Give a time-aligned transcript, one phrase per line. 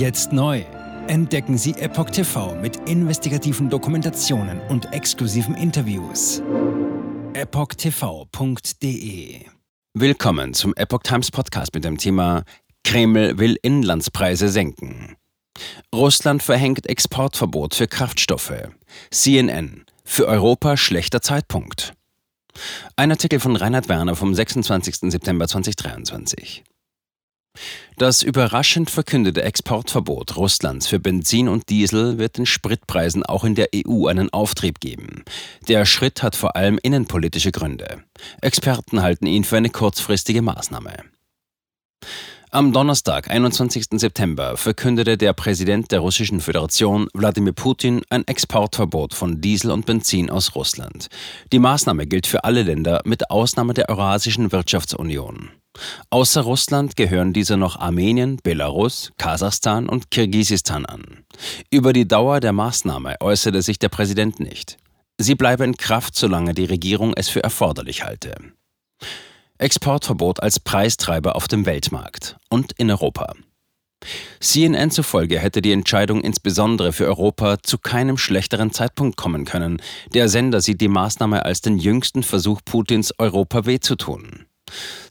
[0.00, 0.64] Jetzt neu.
[1.08, 6.42] Entdecken Sie Epoch TV mit investigativen Dokumentationen und exklusiven Interviews.
[7.34, 8.70] EpochTV.de
[9.92, 12.44] Willkommen zum Epoch Times Podcast mit dem Thema
[12.82, 15.16] Kreml will Inlandspreise senken.
[15.94, 18.70] Russland verhängt Exportverbot für Kraftstoffe.
[19.10, 19.84] CNN.
[20.02, 21.92] Für Europa schlechter Zeitpunkt.
[22.96, 25.10] Ein Artikel von Reinhard Werner vom 26.
[25.10, 26.64] September 2023.
[27.96, 33.68] Das überraschend verkündete Exportverbot Russlands für Benzin und Diesel wird den Spritpreisen auch in der
[33.74, 35.24] EU einen Auftrieb geben.
[35.68, 38.02] Der Schritt hat vor allem innenpolitische Gründe.
[38.40, 41.04] Experten halten ihn für eine kurzfristige Maßnahme.
[42.52, 43.84] Am Donnerstag, 21.
[43.92, 50.30] September, verkündete der Präsident der Russischen Föderation, Wladimir Putin, ein Exportverbot von Diesel und Benzin
[50.30, 51.06] aus Russland.
[51.52, 55.50] Die Maßnahme gilt für alle Länder mit Ausnahme der Eurasischen Wirtschaftsunion.
[56.10, 61.18] Außer Russland gehören diese noch Armenien, Belarus, Kasachstan und Kirgisistan an.
[61.70, 64.76] Über die Dauer der Maßnahme äußerte sich der Präsident nicht.
[65.18, 68.34] Sie bleibe in Kraft, solange die Regierung es für erforderlich halte.
[69.60, 73.34] Exportverbot als Preistreiber auf dem Weltmarkt und in Europa.
[74.40, 79.82] CNN zufolge hätte die Entscheidung insbesondere für Europa zu keinem schlechteren Zeitpunkt kommen können.
[80.14, 84.46] Der Sender sieht die Maßnahme als den jüngsten Versuch Putins, Europa weh zu tun.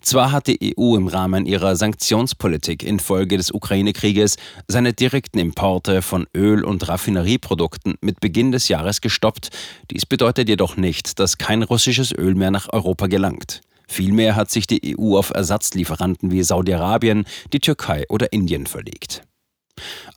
[0.02, 6.26] Zwar hat die EU im Rahmen ihrer Sanktionspolitik infolge des Ukraine-Krieges seine direkten Importe von
[6.36, 9.50] Öl- und Raffinerieprodukten mit Beginn des Jahres gestoppt,
[9.92, 13.62] dies bedeutet jedoch nicht, dass kein russisches Öl mehr nach Europa gelangt.
[13.90, 19.24] Vielmehr hat sich die EU auf Ersatzlieferanten wie Saudi-Arabien, die Türkei oder Indien verlegt.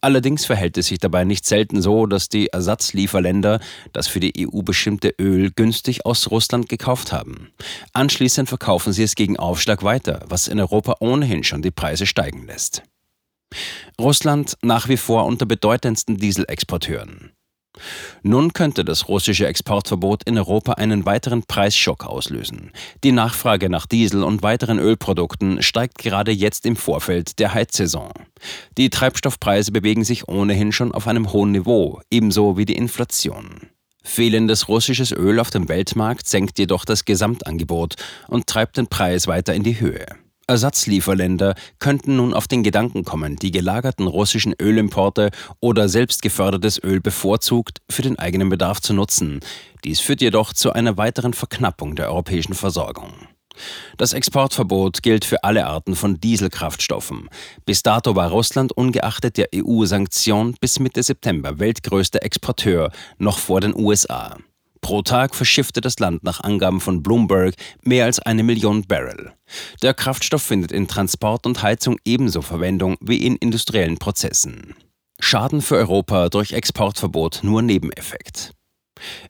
[0.03, 3.61] Allerdings verhält es sich dabei nicht selten so, dass die Ersatzlieferländer
[3.93, 7.51] das für die EU bestimmte Öl günstig aus Russland gekauft haben.
[7.95, 12.47] Anschließend verkaufen sie es gegen Aufschlag weiter, was in Europa ohnehin schon die Preise steigen
[12.47, 12.83] lässt.
[13.99, 17.33] Russland nach wie vor unter bedeutendsten Dieselexporteuren.
[18.23, 22.71] Nun könnte das russische Exportverbot in Europa einen weiteren Preisschock auslösen.
[23.03, 28.13] Die Nachfrage nach Diesel und weiteren Ölprodukten steigt gerade jetzt im Vorfeld der Heizsaison.
[28.77, 33.69] Die Treibstoffpreise bewegen sich ohnehin schon auf einem hohen Niveau, ebenso wie die Inflation.
[34.05, 37.95] Fehlendes russisches Öl auf dem Weltmarkt senkt jedoch das Gesamtangebot
[38.29, 40.07] und treibt den Preis weiter in die Höhe.
[40.47, 45.31] Ersatzlieferländer könnten nun auf den Gedanken kommen, die gelagerten russischen Ölimporte
[45.61, 49.41] oder selbst gefördertes Öl bevorzugt für den eigenen Bedarf zu nutzen.
[49.85, 53.13] Dies führt jedoch zu einer weiteren Verknappung der europäischen Versorgung.
[53.97, 57.29] Das Exportverbot gilt für alle Arten von Dieselkraftstoffen.
[57.67, 63.75] Bis dato war Russland ungeachtet der EU-Sanktion bis Mitte September weltgrößter Exporteur, noch vor den
[63.75, 64.37] USA.
[64.83, 69.33] Pro Tag verschiffte das Land nach Angaben von Bloomberg mehr als eine Million Barrel.
[69.81, 74.75] Der Kraftstoff findet in Transport und Heizung ebenso Verwendung wie in industriellen Prozessen.
[75.21, 78.53] Schaden für Europa durch Exportverbot nur Nebeneffekt.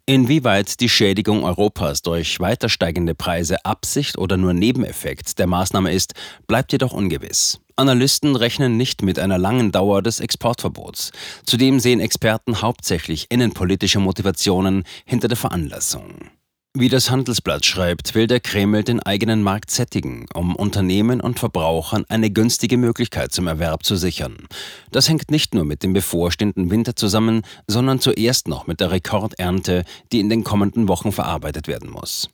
[0.07, 6.15] Inwieweit die Schädigung Europas durch weiter steigende Preise Absicht oder nur Nebeneffekt der Maßnahme ist,
[6.47, 7.61] bleibt jedoch ungewiss.
[7.77, 11.11] Analysten rechnen nicht mit einer langen Dauer des Exportverbots.
[11.47, 16.31] Zudem sehen Experten hauptsächlich innenpolitische Motivationen hinter der Veranlassung.
[16.75, 22.07] Wie das Handelsblatt schreibt, will der Kreml den eigenen Markt sättigen, um Unternehmen und Verbrauchern
[22.09, 24.49] eine günstige Möglichkeit zum Erwerb zu sichern.
[24.91, 29.85] Das hängt nicht nur mit dem bevorstehenden Winter zusammen, sondern zuerst noch mit der Rekordernte,
[30.13, 32.31] die in den kommenden Wochen verarbeitet werden muss.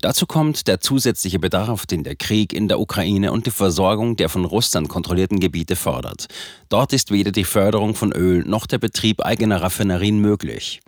[0.00, 4.28] Dazu kommt der zusätzliche Bedarf, den der Krieg in der Ukraine und die Versorgung der
[4.28, 6.28] von Russland kontrollierten Gebiete fordert.
[6.68, 10.80] Dort ist weder die Förderung von Öl noch der Betrieb eigener Raffinerien möglich.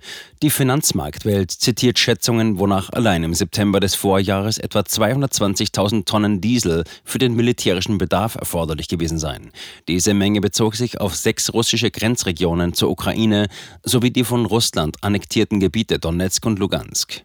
[0.43, 7.19] Die Finanzmarktwelt zitiert Schätzungen, wonach allein im September des Vorjahres etwa 220.000 Tonnen Diesel für
[7.19, 9.51] den militärischen Bedarf erforderlich gewesen seien.
[9.89, 13.49] Diese Menge bezog sich auf sechs russische Grenzregionen zur Ukraine
[13.83, 17.23] sowie die von Russland annektierten Gebiete Donetsk und Lugansk.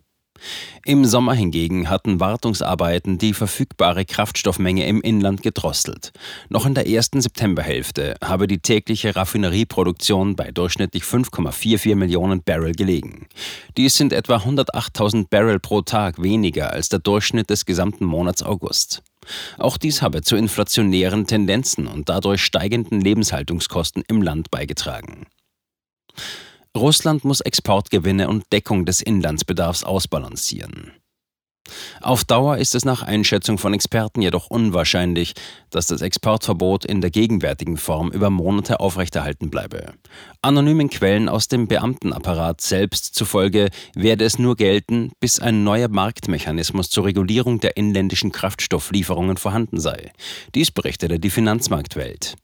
[0.85, 6.11] Im Sommer hingegen hatten Wartungsarbeiten die verfügbare Kraftstoffmenge im Inland gedrosselt.
[6.49, 13.27] Noch in der ersten Septemberhälfte habe die tägliche Raffinerieproduktion bei durchschnittlich 5,44 Millionen Barrel gelegen.
[13.77, 19.03] Dies sind etwa 108.000 Barrel pro Tag weniger als der Durchschnitt des gesamten Monats August.
[19.57, 25.27] Auch dies habe zu inflationären Tendenzen und dadurch steigenden Lebenshaltungskosten im Land beigetragen.
[26.77, 30.93] Russland muss Exportgewinne und Deckung des Inlandsbedarfs ausbalancieren.
[32.01, 35.33] Auf Dauer ist es nach Einschätzung von Experten jedoch unwahrscheinlich,
[35.69, 39.93] dass das Exportverbot in der gegenwärtigen Form über Monate aufrechterhalten bleibe.
[40.41, 46.89] Anonymen Quellen aus dem Beamtenapparat selbst zufolge werde es nur gelten, bis ein neuer Marktmechanismus
[46.89, 50.11] zur Regulierung der inländischen Kraftstofflieferungen vorhanden sei.
[50.55, 52.35] Dies berichtete die Finanzmarktwelt.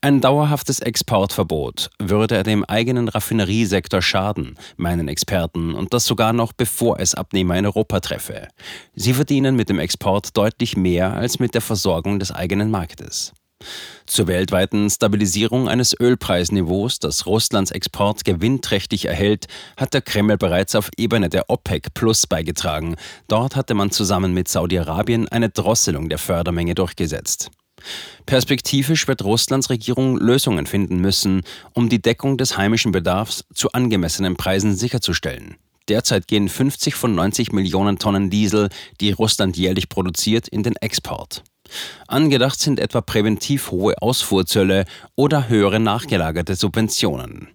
[0.00, 7.00] Ein dauerhaftes Exportverbot würde dem eigenen Raffineriesektor schaden, meinen Experten, und das sogar noch bevor
[7.00, 8.48] es Abnehmer in Europa treffe.
[8.94, 13.32] Sie verdienen mit dem Export deutlich mehr als mit der Versorgung des eigenen Marktes.
[14.06, 19.46] Zur weltweiten Stabilisierung eines Ölpreisniveaus, das Russlands Export gewinnträchtig erhält,
[19.76, 22.94] hat der Kreml bereits auf Ebene der OPEC Plus beigetragen.
[23.26, 27.50] Dort hatte man zusammen mit Saudi-Arabien eine Drosselung der Fördermenge durchgesetzt.
[28.26, 31.42] Perspektivisch wird Russlands Regierung Lösungen finden müssen,
[31.72, 35.56] um die Deckung des heimischen Bedarfs zu angemessenen Preisen sicherzustellen.
[35.88, 38.68] Derzeit gehen 50 von 90 Millionen Tonnen Diesel,
[39.00, 41.42] die Russland jährlich produziert, in den Export.
[42.06, 44.84] Angedacht sind etwa präventiv hohe Ausfuhrzölle
[45.16, 47.48] oder höhere nachgelagerte Subventionen.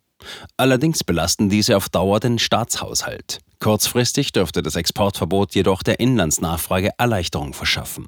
[0.58, 3.40] Allerdings belasten diese auf Dauer den Staatshaushalt.
[3.60, 8.08] Kurzfristig dürfte das Exportverbot jedoch der Inlandsnachfrage Erleichterung verschaffen.